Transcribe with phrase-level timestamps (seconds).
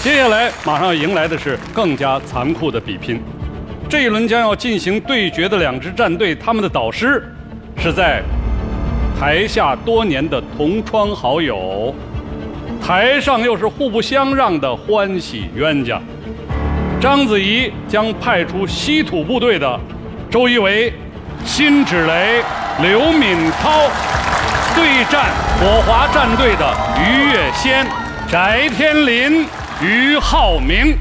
[0.00, 3.20] 接下来马上要迎来的是更加残酷的比拼。
[3.88, 7.22] 这一轮将要进行对决的两支战队，他们的导师
[7.76, 8.22] 是在
[9.18, 11.92] 台下多年的同窗好友，
[12.80, 16.00] 台上又是互不相让的欢喜冤家。
[17.00, 19.78] 章子怡将派出稀土部队的
[20.30, 20.92] 周一围、
[21.44, 22.40] 辛芷蕾、
[22.80, 23.90] 刘敏涛
[24.76, 25.26] 对战
[25.58, 27.84] 火华战队的于月仙、
[28.28, 29.44] 翟天临、
[29.80, 30.98] 于浩明。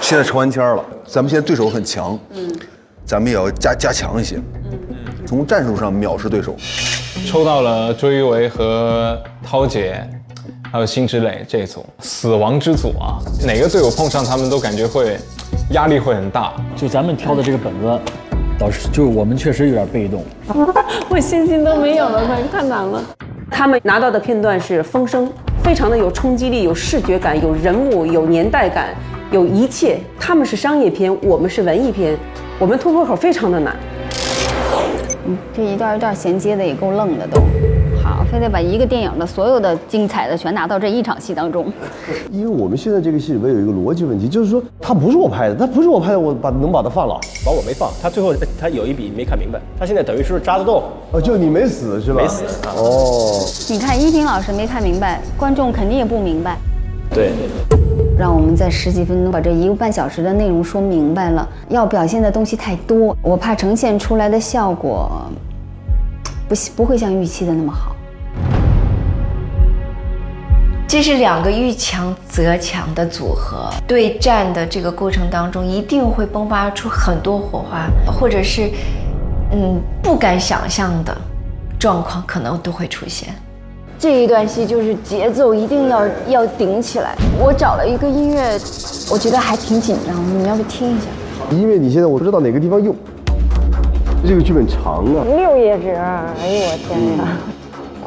[0.00, 2.48] 现在抽完签了，咱们现在对手很强，嗯，
[3.04, 4.36] 咱们也要加加强一些，
[4.70, 4.78] 嗯，
[5.26, 6.54] 从战术上藐视对手。
[7.26, 10.08] 抽到了周一围和涛姐，
[10.70, 15.18] 还有辛芷蕾这一组死亡之组啊，哪个队友碰上他们都感觉会
[15.70, 16.52] 压力会很大。
[16.76, 18.00] 就咱们挑的这个本子，
[18.56, 20.24] 导师就我们确实有点被动。
[21.10, 23.02] 我信心都没有了，快太难了。
[23.50, 25.32] 他们拿到的片段是风声，
[25.66, 28.94] 非常的有冲击力，有视觉感，有人物，有年代感，
[29.32, 29.98] 有一切。
[30.16, 32.16] 他们是商业片，我们是文艺片，
[32.56, 33.76] 我们突破口非常的难。
[35.26, 37.40] 嗯这一段一段衔接的也够愣的都。
[38.06, 41.66] 好，非得把一个电影的所有的精彩的全拿到这一场戏当中。
[42.30, 47.18] 因为我们现在这个戏里面有一个逻辑问题，就是说他不是我拍的，他不是我拍的，我把能把他放了。
[47.44, 50.84] 把我没放，他最后他有一笔没看明白，他现在等于是扎得动。
[51.10, 52.22] 哦，就你没死是吧？
[52.22, 52.44] 没死
[52.76, 56.56] 哦，你看依萍老师没看明白，观众肯定也不明白。
[57.10, 57.32] 对，
[58.16, 61.48] 让我们在十几分钟把这一个半小时的内容说明白了。
[61.70, 65.10] 要表现的东西太多，我怕呈现出来的效果
[66.48, 67.95] 不不会像预期的那么好。
[70.88, 78.70] 这是两个遇强则强的组合，对战的这个过程当中，一定会迸发出很多火花，或者是，
[79.50, 81.16] 嗯，不敢想象的
[81.76, 83.34] 状况，可能都会出现。
[83.98, 87.16] 这一段戏就是节奏一定要要顶起来。
[87.36, 88.56] 我找了一个音乐，
[89.10, 91.06] 我觉得还挺紧张的，你要不听一下？
[91.50, 92.94] 因为你现在我不知道哪个地方用，
[94.24, 95.24] 这个剧本长啊。
[95.26, 97.36] 六页纸，哎呦我天呀！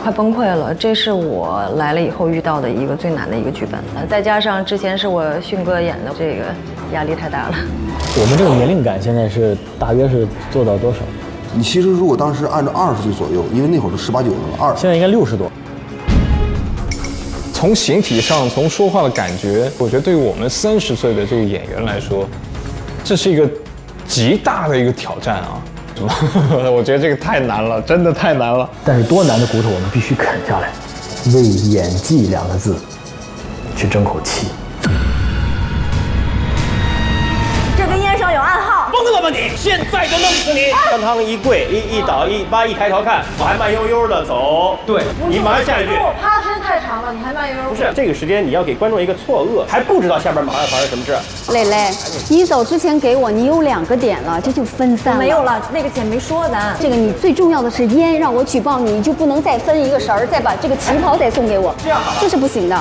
[0.02, 6.46] 快崩溃了，这是我来了以后遇到的一个最难的一个剧本了，再加上之前是我迅哥演的，这个
[6.94, 7.56] 压力太大了。
[8.16, 11.00] 我们这个年龄感现在是大约是做到多少？
[11.54, 15.52] 你其实如果当时按照二十岁左右，因为那会儿都十八九了，二现在应该六十多。
[17.54, 22.26] 从形体上，从说话的感觉，我觉得对于我们三十岁的这个演员来说，
[23.04, 23.50] 这是一个
[24.08, 25.62] 极大的一个挑战啊！
[26.72, 28.70] 我觉得这个太难了，真的太难了。
[28.86, 30.72] 但是多难的骨头我们必须啃下来，
[31.34, 32.76] 为演技两个字
[33.76, 34.48] 去争口气。
[37.78, 39.52] 这根烟上有暗号，疯了吧你！
[39.56, 40.72] 现在就弄死你！
[40.92, 44.78] 当堂一跪，一一倒一八一抬头看，我还慢悠悠的走。
[44.86, 45.92] 对，你马上下一句。
[46.60, 47.70] 太长了，你还慢悠悠。
[47.70, 51.18] 不是这个时间，你要给观众一个错愕，还不知道下边马上发生什么事。
[51.52, 51.90] 蕾蕾，
[52.30, 55.20] 你走之前给我，你有两个点了，这就分散了。
[55.20, 56.58] 没有了，那个姐没说的。
[56.80, 62.80] 这个你最重要的是烟，让我举报你，你就不能再分一个绳儿，再把这个旗袍再送给我，这样好这是不行的。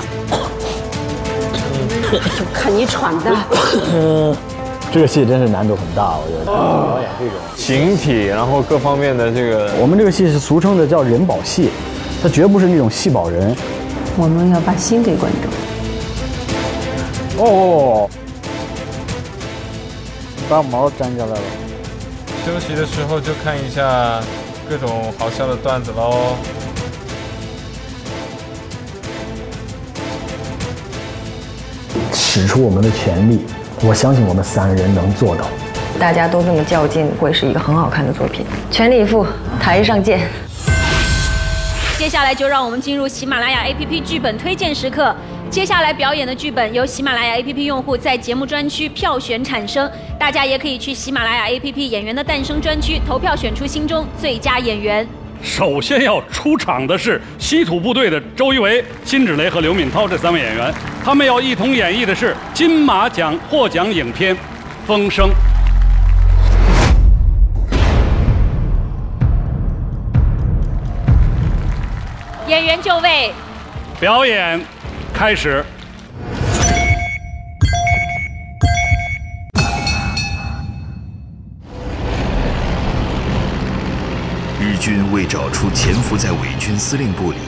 [2.11, 2.19] 就
[2.55, 3.31] 看你喘的。
[3.93, 4.37] 嗯，
[4.91, 6.45] 这个戏真是难度很大，我觉得。
[6.47, 11.69] 表演这种形体，然后各方面的这个，我们这个戏是俗称的叫人保戏，
[12.23, 13.55] 它绝不是那种戏宝人。
[14.17, 15.53] 我们要把心给观众。
[17.45, 18.11] 哦，
[20.49, 21.41] 把毛粘下来了。
[22.45, 24.21] 休息的时候就看一下
[24.69, 26.35] 各种好笑的段子喽。
[32.13, 33.47] 使出我们的全力，
[33.83, 35.45] 我相信我们三个人能做到。
[35.99, 38.45] 大家都这么较劲，会是一个很好看的作品。
[38.71, 39.25] 全力以赴，
[39.61, 40.21] 台上见。
[41.99, 45.13] 接下来就让我们进入喜马拉雅 APP 剧本推荐时刻。
[45.51, 55.05] 接下来表演的剧本由喜马拉雅 APP 用户在节目专区票选产生，大家也可以去喜马拉雅 APP 演员的诞生专区投票选出心中最佳演员。
[55.43, 60.73] 首先要出场的是稀土部队的周一围、辛芷蕾和刘敏涛这三位演员，
[61.05, 64.33] 他们要一同演绎的是金马奖获奖影片
[64.87, 65.29] 《风声》。
[72.49, 73.31] 演员就位，
[74.01, 74.59] 表演
[75.13, 75.63] 开始。
[84.59, 87.39] 日军为找出潜伏在伪军司令部里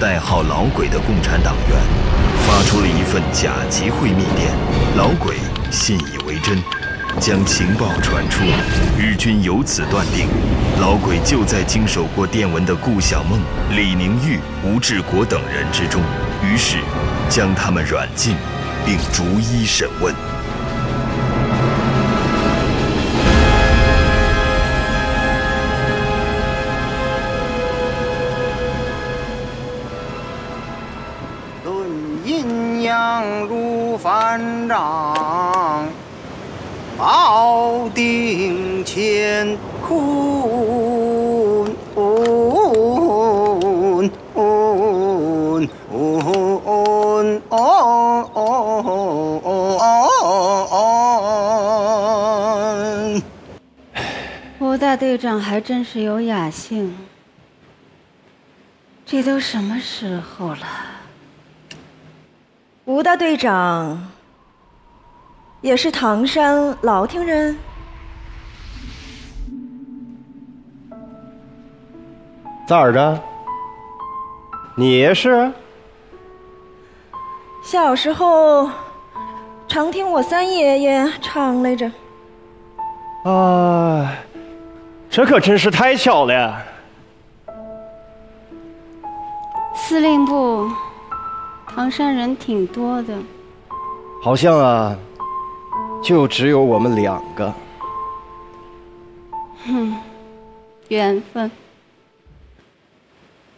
[0.00, 1.78] 代号“老鬼”的共产党员，
[2.44, 4.52] 发出了一份甲级会密电。
[4.96, 5.36] 老鬼
[5.70, 6.58] 信以为真，
[7.20, 8.44] 将情报传出，
[8.96, 10.28] 日军由此断定，
[10.80, 16.00] 老鬼就在经手过电文的顾小梦、李宁玉、吴志国等人之中，
[16.44, 16.78] 于是
[17.28, 18.36] 将他们软禁，
[18.86, 20.14] 并逐一审问。
[31.64, 31.90] 论
[32.24, 35.14] 阴阳如反掌，
[36.98, 39.56] 保定乾
[39.86, 39.98] 坤。
[54.58, 56.98] 吴大队长还真是有雅兴。
[59.06, 60.66] 这都什么时候了？
[62.84, 64.10] 吴大队长
[65.60, 67.56] 也是唐山老听人，
[72.66, 73.20] 咋的？
[74.76, 75.50] 你也是？
[77.60, 78.70] 小时候
[79.66, 81.90] 常听我三爷爷唱来着。
[83.24, 84.14] 啊，
[85.10, 86.56] 这可真是太巧了。
[89.74, 90.70] 司令部，
[91.66, 93.14] 唐山人挺多的。
[94.22, 94.96] 好像啊，
[96.02, 97.52] 就只有我们两个。
[99.66, 99.96] 哼，
[100.88, 101.50] 缘分，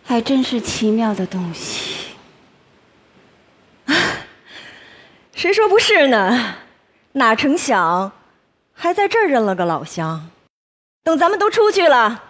[0.04, 2.14] 还真是奇妙的东西。
[5.34, 6.56] 谁说不是呢？
[7.12, 8.12] 哪成想，
[8.72, 10.30] 还在这儿认了个老乡。
[11.02, 12.22] 等咱们都出去了，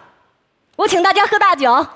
[0.75, 1.87] 我请大家喝大酒。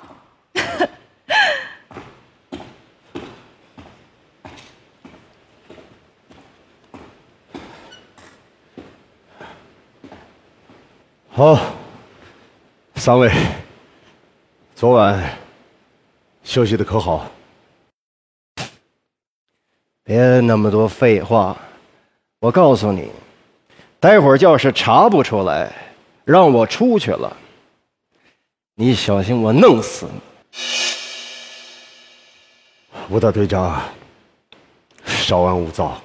[11.37, 11.59] 好，
[12.95, 13.29] 三位，
[14.73, 15.21] 昨晚
[16.45, 17.29] 休息的可好？
[20.05, 21.57] 别那么多废话，
[22.39, 23.11] 我告诉你，
[23.99, 25.69] 待会儿要是查不出来，
[26.23, 27.35] 让我出去了，
[28.75, 30.21] 你小心我弄死你！
[33.09, 33.81] 吴大队长，
[35.03, 36.01] 稍安勿躁。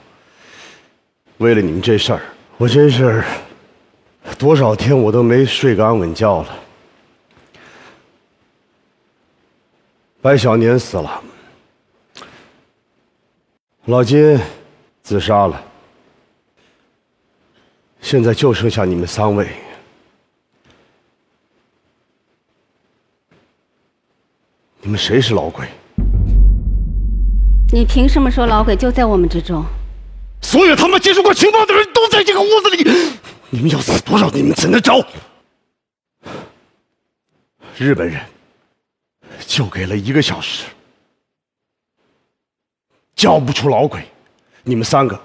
[1.37, 2.21] 为了你们这事儿，
[2.56, 3.23] 我真是
[4.39, 6.49] 多少天我都没睡个安稳觉了。
[10.23, 11.23] 白小年死了，
[13.87, 14.39] 老金
[15.03, 15.63] 自杀了，
[18.01, 19.49] 现在就剩下你们三位。
[24.83, 25.67] 你们谁是老鬼？
[27.73, 29.65] 你凭什么说老鬼就在我们之中？
[30.43, 33.19] 所有他妈接触过情报的人都在这个屋子里。
[33.51, 35.05] 你们要死多少，你们才能找？
[37.77, 38.21] 日本人
[39.47, 40.65] 就给了一个小时，
[43.15, 44.07] 叫不出老鬼，
[44.63, 45.21] 你们三个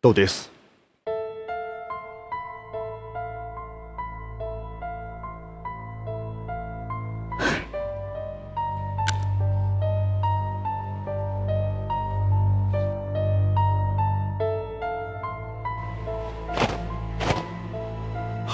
[0.00, 0.48] 都得死。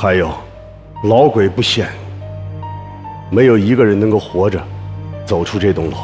[0.02, 0.32] 还有，
[1.04, 1.86] 老鬼不现，
[3.30, 4.58] 没有一个人能够活着
[5.26, 5.96] 走出这栋楼，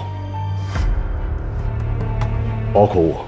[2.75, 3.25] 包括我。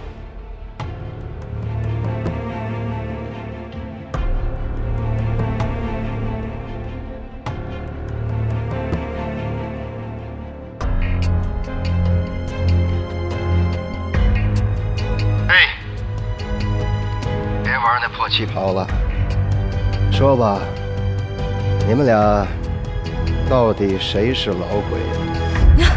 [15.49, 15.79] 哎，
[17.65, 18.87] 别玩那破旗袍了。
[20.11, 20.58] 说吧，
[21.89, 22.47] 你们俩
[23.49, 25.01] 到底谁是老鬼
[25.83, 25.89] 呀？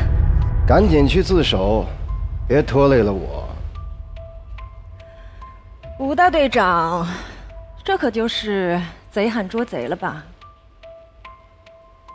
[0.65, 1.85] 赶紧去自首，
[2.47, 3.45] 别拖累了我。
[5.99, 7.05] 吴大队长，
[7.83, 8.81] 这可就是
[9.11, 10.23] 贼喊捉贼了吧？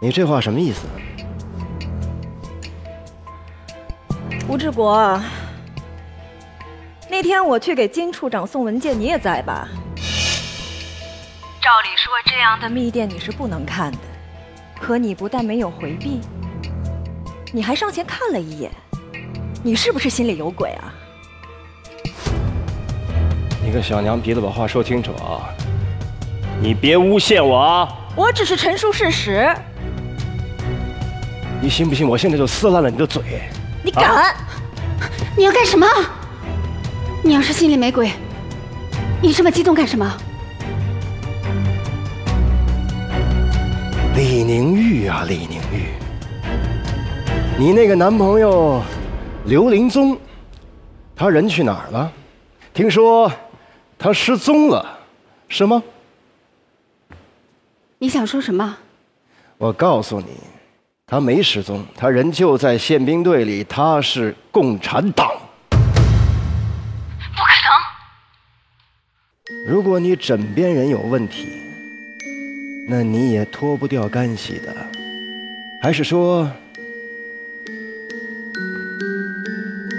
[0.00, 0.86] 你这话什么意思？
[4.48, 5.20] 吴志国，
[7.10, 9.68] 那天我去给金处长送文件，你也在吧？
[11.66, 13.98] 照理说，这样的密电你是不能看的，
[14.80, 16.20] 可你不但没有回避，
[17.52, 18.70] 你还上前看了一眼，
[19.64, 20.94] 你是不是心里有鬼啊？
[23.64, 25.50] 你个小娘鼻子，把话说清楚啊！
[26.62, 27.88] 你别诬陷我啊！
[28.14, 29.52] 我只是陈述事实。
[31.60, 33.42] 你信不信我现在就撕烂了你的嘴？
[33.82, 34.36] 你敢？
[35.36, 35.84] 你要干什么？
[37.24, 38.12] 你要是心里没鬼，
[39.20, 40.16] 你这么激动干什么？
[44.16, 45.90] 李宁玉啊，李宁玉，
[47.58, 48.82] 你那个男朋友
[49.44, 50.18] 刘林宗，
[51.14, 52.10] 他人去哪儿了？
[52.72, 53.30] 听说
[53.98, 54.98] 他失踪了，
[55.48, 55.82] 是吗？
[57.98, 58.78] 你想说什么？
[59.58, 60.28] 我告诉你，
[61.06, 65.30] 他没失踪，他人就在宪兵队里，他是共产党。
[65.68, 67.50] 不可
[69.68, 69.74] 能！
[69.74, 71.65] 如果你枕边人有问题，
[72.88, 74.72] 那你也脱不掉干系的。
[75.82, 76.48] 还是说，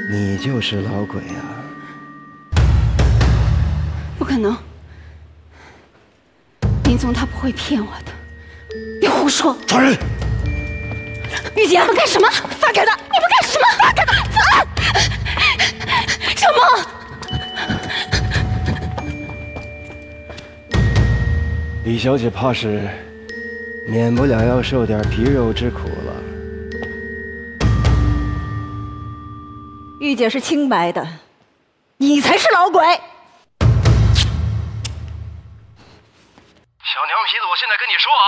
[0.10, 1.44] 你就是老鬼啊？
[4.18, 4.58] 不可能！
[6.86, 8.12] 林总他不会骗我的，
[9.02, 9.56] 别胡说！
[9.68, 9.94] 抓人！
[11.58, 12.30] 玉洁，你们干什么？
[12.58, 12.96] 放开他！
[12.96, 13.66] 你们干什么？
[13.80, 14.14] 放开他！
[14.56, 14.66] 啊！
[16.36, 16.60] 小梦，
[21.88, 22.86] 李小姐怕是
[23.88, 26.14] 免不了要受点皮肉之苦了。
[30.02, 31.08] 玉姐是清白的，
[31.96, 32.84] 你才是老鬼。
[32.84, 32.90] 小
[37.06, 38.28] 娘皮子，我现在跟你说啊，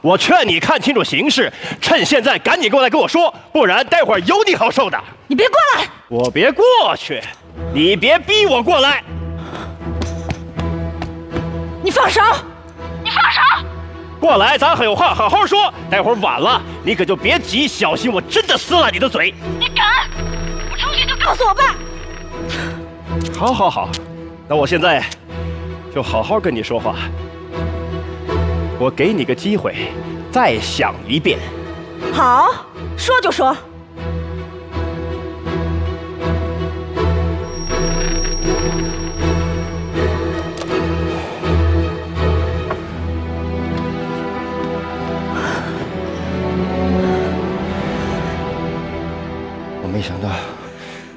[0.00, 4.98] 我劝你看清楚形势，趁现在赶紧过来跟我说，不然待会儿有你好受的。
[5.26, 5.86] 你别过来！
[6.08, 6.64] 我别过
[6.96, 7.20] 去，
[7.74, 9.04] 你别逼我过来。
[11.84, 12.22] 你放手！
[13.06, 13.40] 你放手！
[14.18, 15.72] 过来，咱还有话好好说。
[15.88, 19.32] 待会儿晚了，你可就别急，小心我真的撕烂你的嘴。
[19.60, 20.08] 你敢！
[20.68, 21.76] 我出去就告诉我爸。
[23.38, 23.88] 好，好，好，
[24.48, 25.04] 那我现在
[25.94, 26.96] 就好好跟你说话。
[28.76, 29.92] 我给你个机会，
[30.32, 31.38] 再想一遍。
[32.12, 32.66] 好，
[32.98, 33.56] 说就说。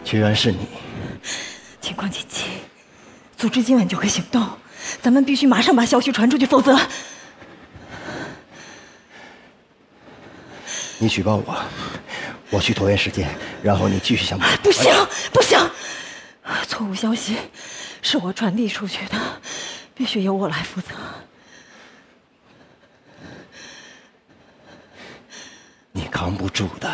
[0.09, 0.67] 居然是你。
[1.79, 2.45] 情况紧急，
[3.37, 4.43] 组织今晚就会行动，
[5.03, 6.75] 咱们必须马上把消息传出去，否则
[10.97, 11.63] 你举报我，
[12.49, 13.29] 我去拖延时间，
[13.61, 14.57] 然后你继续想办法。
[14.63, 14.91] 不行，
[15.31, 15.59] 不行！
[16.67, 17.37] 错误消息
[18.01, 19.15] 是我传递出去的，
[19.93, 20.87] 必须由我来负责。
[25.91, 26.89] 你扛不住的。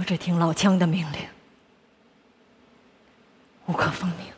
[0.00, 1.20] 我只听老枪的命令，
[3.66, 4.28] 无可奉命。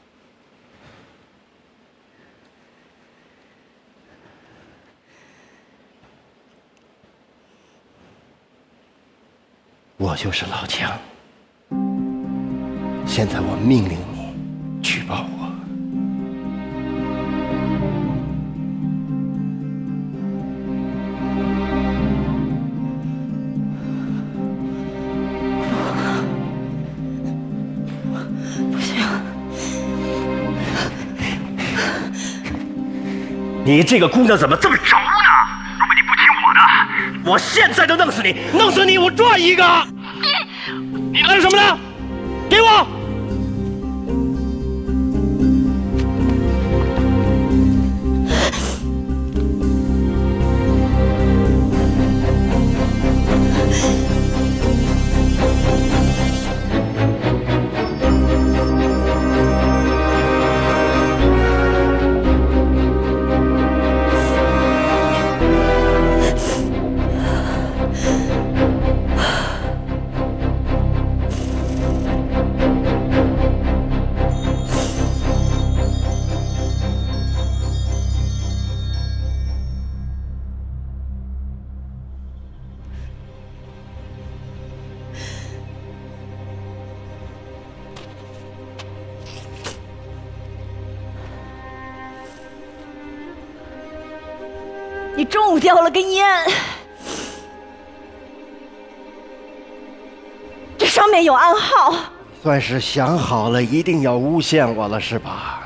[9.99, 10.99] 我就是老枪。
[13.07, 14.12] 现在我命令你
[33.73, 35.31] 你这个姑娘怎么这么轴呢？
[35.81, 38.37] 如果你不听我的，我现在就弄死你！
[38.53, 39.65] 弄死你，我赚一个！
[40.67, 41.79] 你你干什么呢？
[95.23, 96.27] 你中午掉了根烟，
[100.77, 101.95] 这上面有暗号。
[102.43, 105.63] 算是想好了，一定要诬陷我了，是吧？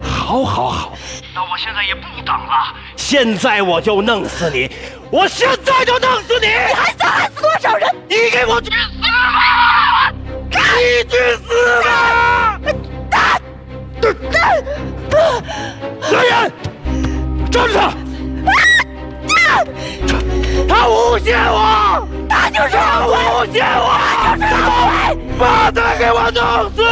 [0.00, 0.92] 好，好，好，
[1.34, 4.70] 那我现在也不等了，现在我就弄死你！
[5.10, 6.46] 我现在就弄死你！
[6.46, 7.94] 你还想害死多少人？
[8.08, 10.10] 你给我去死吧！
[10.50, 10.56] 你
[11.10, 12.58] 去死吧！
[16.10, 16.52] 来人，
[17.54, 17.92] 抓住他！
[20.68, 22.04] 他诬陷我！
[22.28, 23.94] 他就是他诬陷我！
[24.18, 25.16] 他就是老鬼！
[25.38, 26.42] 把他给我弄
[26.74, 26.82] 死！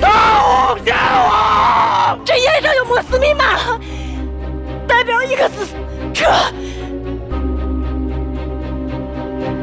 [0.00, 0.08] 他
[0.40, 2.18] 诬陷我！
[2.24, 3.44] 这烟上有摩斯密码，
[4.88, 5.66] 代表一个字：
[6.14, 6.24] 撤。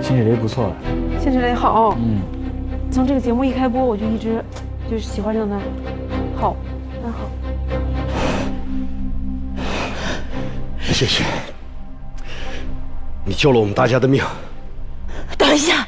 [0.04, 0.72] 新水雷不错，
[1.20, 2.22] 新水雷好，嗯，
[2.92, 4.46] 从这个节目一开播，我就一直
[4.88, 5.58] 就是喜欢上他，
[6.40, 6.56] 好。
[11.00, 11.24] 谢谢，
[13.24, 14.22] 你救了我们大家的命。
[15.38, 15.88] 等一下，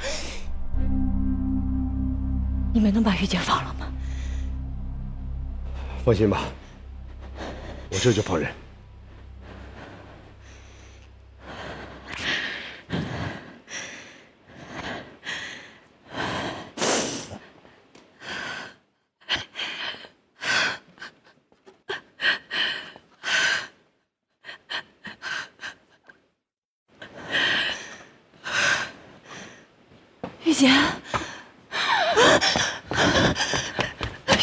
[2.73, 3.87] 你们能把玉洁放了吗？
[6.05, 6.43] 放心吧，
[7.89, 8.49] 我这就放人。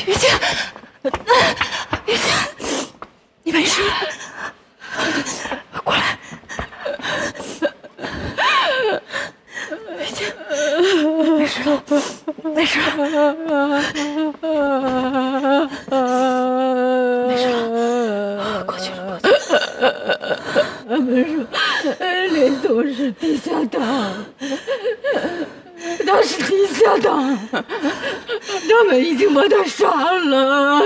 [0.06, 0.28] 玉洁，
[2.06, 2.23] 玉洁，玉洁，
[3.42, 3.82] 你没事？
[5.85, 6.18] 过来，
[9.99, 10.32] 玉洁，
[11.38, 11.62] 没事。
[11.64, 11.82] 了，
[12.54, 12.80] 没事。
[12.80, 12.97] 了，
[17.26, 17.49] 没事。
[17.49, 19.26] 了，过去了，过去
[21.37, 21.47] 了。
[22.28, 23.80] 林总是地下党，
[26.18, 30.82] 他是地下党，他们已经把他杀了，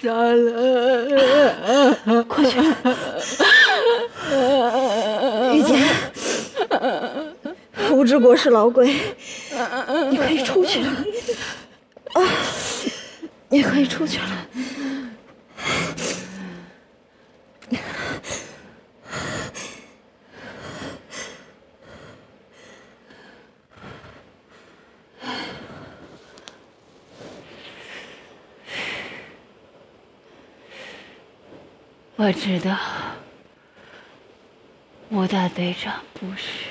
[0.00, 1.94] 杀了。
[2.26, 2.58] 快去。
[5.52, 5.76] 玉洁，
[7.90, 8.96] 吴志国是老鬼，
[10.08, 10.88] 你可以出去了。
[12.14, 12.22] 啊，
[13.50, 14.24] 你可以出去了。
[32.30, 32.78] 我知道，
[35.08, 36.69] 吴大队长不是。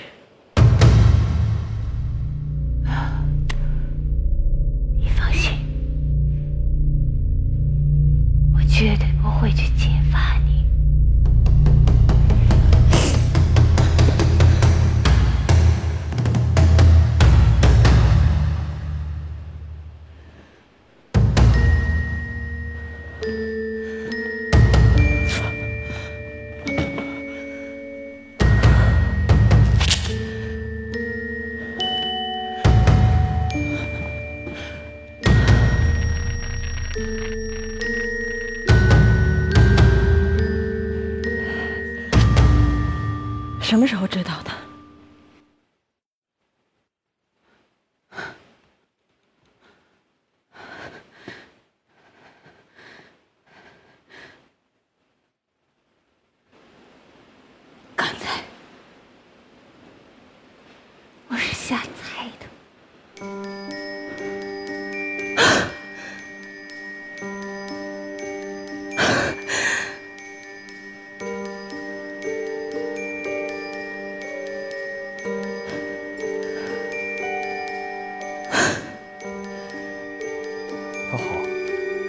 [43.70, 43.99] 什么时候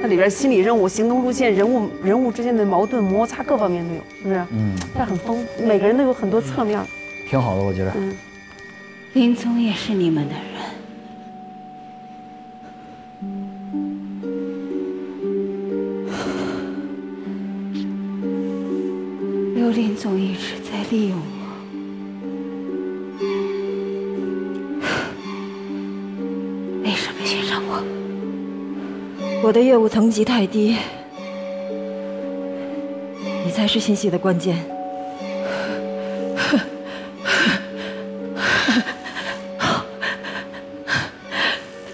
[0.03, 4.47] 那里边心理任务、行动路线、人物人物之间的矛盾摩擦各方面都有，是不是？
[4.51, 6.81] 嗯，它很丰富，每个人都有很多侧面。
[7.29, 7.93] 挺好的，我觉得。
[7.97, 8.17] 嗯，
[9.13, 10.43] 林总也是你们的人，
[19.55, 21.40] 刘林总一直在利用我。
[29.51, 30.77] 我的业务层级太低，
[33.45, 34.55] 你才是信息的关键。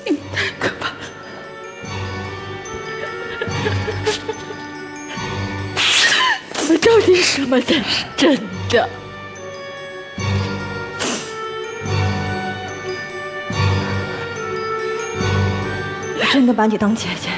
[0.04, 0.90] 你太可怕
[6.68, 6.78] 了！
[6.82, 8.38] 到底什么才是真
[8.68, 8.86] 的？
[16.36, 17.30] 真的把你当姐姐。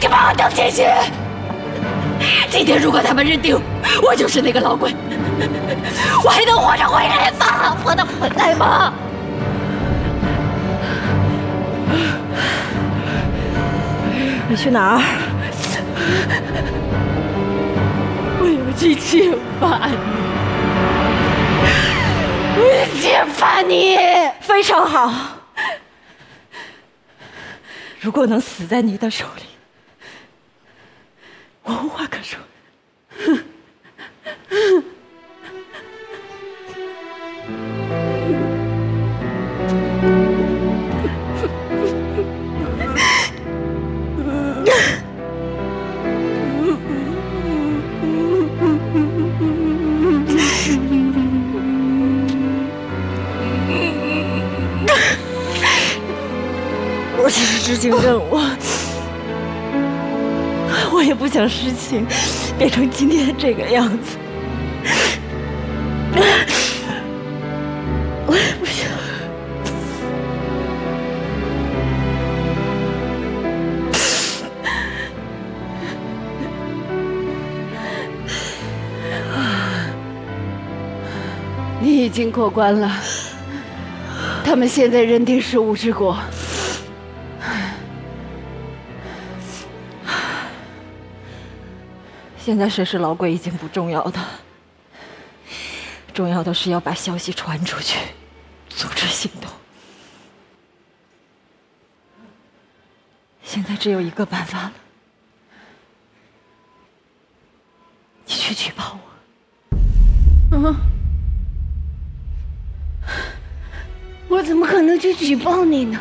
[0.00, 0.92] 你把我当姐姐？
[2.50, 3.56] 今天如果他们认定
[4.02, 4.92] 我就是那个老鬼，
[6.24, 7.76] 我还能活着回来吗？
[7.84, 8.92] 活得回来吗？
[14.48, 15.02] 你去哪儿？
[18.40, 19.96] 我要去揭发你！
[22.56, 23.96] 我要揭发你！
[24.50, 25.38] 非常好。
[28.00, 29.44] 如果能死在你的手里，
[31.62, 32.36] 我无话可说。
[61.50, 62.06] 事情
[62.56, 64.16] 变成今天这个样子。
[68.26, 68.34] 不
[68.64, 68.88] 想。
[81.80, 82.88] 你已经过关了，
[84.44, 86.16] 他们现在认定是吴志国。
[92.42, 94.18] 现在谁是老鬼已经不重要的，
[96.14, 97.98] 重要的是要把消息传出去，
[98.68, 99.50] 组织行动。
[103.44, 104.72] 现在只有一个办法了，
[108.26, 109.76] 你去举报我。
[110.56, 110.74] 嗯，
[114.28, 116.00] 我怎么可能去举报你呢？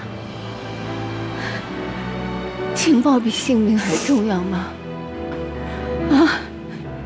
[2.73, 4.67] 情报比性命还重要吗？
[6.11, 6.39] 啊，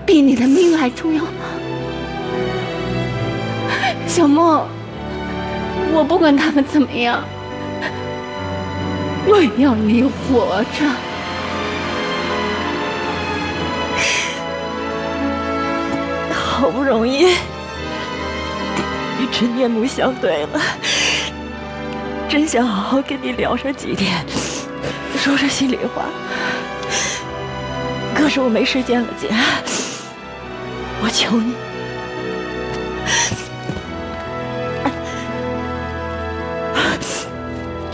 [0.06, 1.30] 比你的命还重要吗？
[4.08, 4.68] 小莫，
[5.92, 7.24] 我不管他们怎么样，
[9.26, 10.86] 我要你活着。
[16.36, 17.34] 好不容易
[19.20, 20.62] 与陈面目相对了，
[22.30, 24.24] 真想好好跟你聊上几天，
[25.18, 26.06] 说说心里话。
[28.24, 29.28] 可是我没时间了，姐，
[31.02, 31.54] 我求你，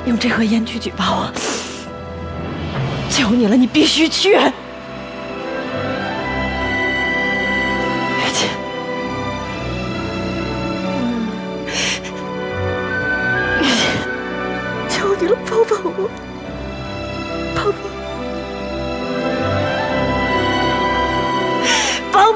[0.05, 1.33] 用这盒烟去举报我，
[3.09, 4.37] 求你了，你必须去。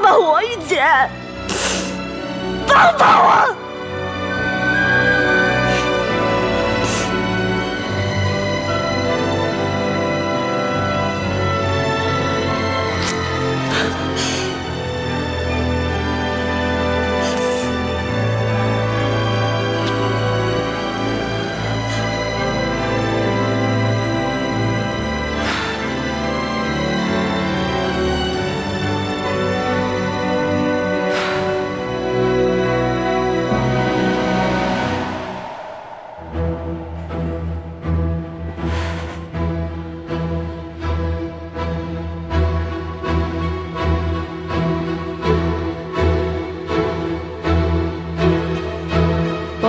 [0.03, 0.83] 帮我，玉姐！
[2.67, 3.62] 帮帮我！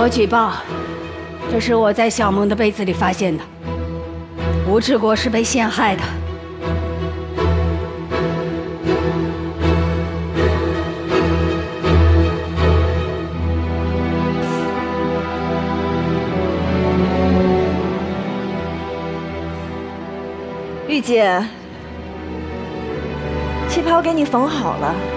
[0.05, 0.53] 我举报，
[1.51, 3.43] 这是我在小萌的被子里发现的。
[4.69, 6.03] 吴志国是被陷害的。
[20.87, 21.43] 玉姐，
[23.67, 25.14] 旗袍给你缝好了。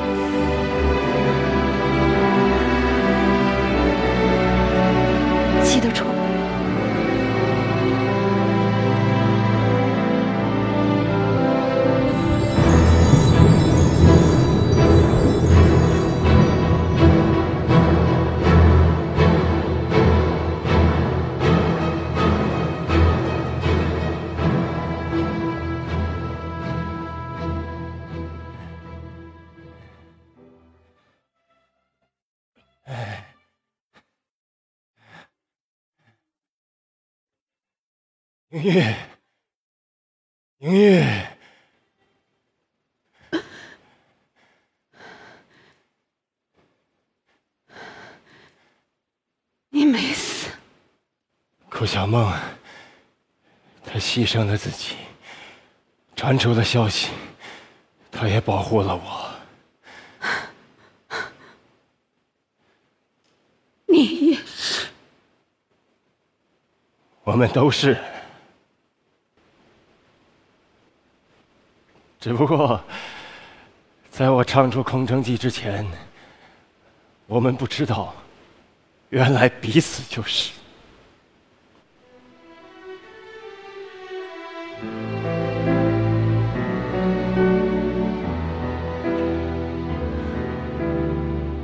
[5.69, 6.08] 记得住
[38.51, 38.95] 莹玉，
[40.61, 41.05] 莹玉，
[49.69, 50.51] 你没死。
[51.69, 52.33] 顾小梦，
[53.85, 54.97] 她牺牲了自己，
[56.17, 57.11] 传出了消息，
[58.11, 59.29] 她也保护了我。
[63.85, 64.89] 你也是。
[67.25, 67.95] 我们都是。
[72.21, 72.83] 只不过，
[74.11, 75.87] 在我唱出空城计之前，
[77.29, 78.13] 我们不知道，
[79.11, 80.51] 原来彼此就是。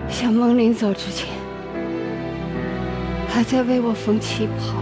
[0.09, 1.29] 小梦临走之前，
[3.29, 4.77] 还在为我缝旗袍。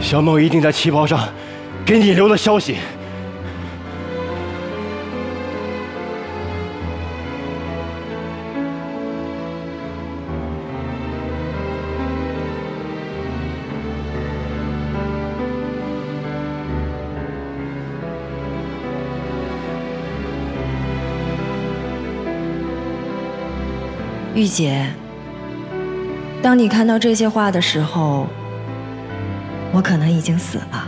[0.00, 1.28] 小梦一定在旗袍上
[1.84, 2.76] 给你留了消息。
[24.36, 24.86] 玉姐，
[26.42, 28.26] 当你看到这些话的时候，
[29.72, 30.86] 我可能已经死了。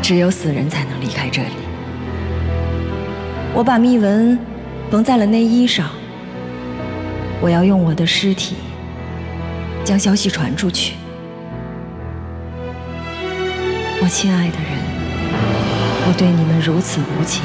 [0.00, 1.48] 只有死人才能离开这里。
[3.52, 4.38] 我把密文
[4.88, 5.90] 缝在了内衣上。
[7.40, 8.54] 我要用我的尸体
[9.82, 10.94] 将消息传出去。
[14.00, 14.78] 我亲爱的人，
[16.06, 17.42] 我对你们如此无情，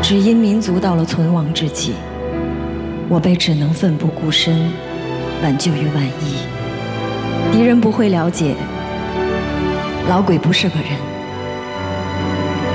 [0.00, 1.94] 只因民族到了存亡之际。
[3.10, 4.70] 我辈只能奋不顾身，
[5.42, 7.52] 挽救于万一。
[7.52, 8.54] 敌人不会了解，
[10.08, 10.90] 老鬼不是个人，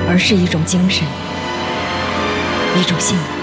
[0.09, 1.07] 而是一种精神，
[2.77, 3.34] 一种信仰。